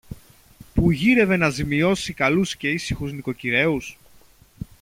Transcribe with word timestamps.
που 0.73 0.91
γύρευε 0.91 1.37
να 1.37 1.49
ζημιώσει 1.49 2.13
καλούς 2.13 2.55
και 2.55 2.69
ήσυχους 2.69 3.13
νοικοκυρέους; 3.13 3.97